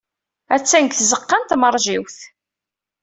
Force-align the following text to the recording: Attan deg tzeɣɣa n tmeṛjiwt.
Attan 0.55 0.83
deg 0.85 0.93
tzeɣɣa 0.95 1.37
n 1.39 1.43
tmeṛjiwt. 1.49 2.17